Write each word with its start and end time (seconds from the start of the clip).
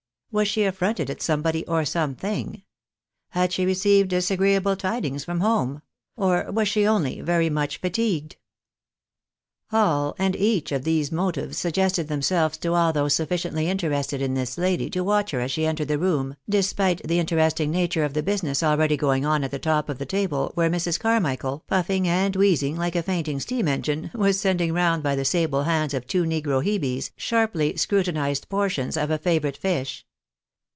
"Was 0.33 0.47
she 0.47 0.63
affronted 0.63 1.09
at 1.09 1.21
somebody 1.21 1.65
or 1.67 1.83
some 1.83 2.15
thing?"" 2.15 2.63
Had 3.31 3.51
she 3.51 3.65
received 3.65 4.11
disagreeable 4.11 4.77
tidings 4.77 5.25
from 5.25 5.41
home?" 5.41 5.81
or" 6.15 6.49
was 6.53 6.69
she 6.69 6.87
only 6.87 7.19
very 7.19 7.49
much 7.49 7.81
fatigued?" 7.81 8.37
All 9.73 10.15
and 10.17 10.33
each 10.37 10.71
of 10.71 10.85
these 10.85 11.11
motives 11.11 11.57
suggested 11.57 12.07
themselves 12.07 12.57
to 12.59 12.73
all 12.73 12.93
those 12.93 13.13
sufficiently 13.13 13.67
interested 13.67 14.21
in 14.21 14.33
this 14.33 14.57
lady 14.57 14.89
to 14.91 15.03
watch 15.03 15.31
her 15.31 15.41
as 15.41 15.51
she 15.51 15.65
entered 15.65 15.89
the 15.89 15.99
room, 15.99 16.37
despite 16.49 17.03
the 17.05 17.19
interest 17.19 17.59
ing 17.59 17.69
nature 17.71 18.05
of 18.05 18.13
the 18.13 18.23
business 18.23 18.63
already 18.63 18.95
going 18.95 19.25
on 19.25 19.43
at 19.43 19.51
the 19.51 19.59
top 19.59 19.89
of 19.89 19.97
the 19.97 20.05
table, 20.05 20.51
where 20.53 20.69
Mrs. 20.69 20.97
Carmichael, 20.97 21.65
puffing 21.67 22.07
and 22.07 22.37
wheezing 22.37 22.77
like 22.77 22.95
a 22.95 23.03
fainting 23.03 23.41
steam 23.41 23.67
engine, 23.67 24.09
was 24.15 24.39
sending 24.39 24.71
round 24.71 25.03
by 25.03 25.13
the 25.13 25.25
sable 25.25 25.63
hands 25.63 25.93
of 25.93 26.07
two 26.07 26.23
negro 26.23 26.63
Hebes, 26.63 27.11
sharply 27.17 27.75
scrutinised 27.75 28.47
portions 28.47 28.95
of 28.95 29.11
a 29.11 29.17
favourite 29.17 29.57
fish. 29.57 30.05